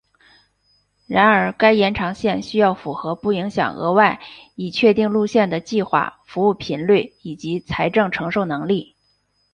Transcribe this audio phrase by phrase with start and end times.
[1.05, 4.19] 然而该延长线需要符合不影响额外
[4.55, 8.95] 已确定路线的计划服务频率以及财政承受能力。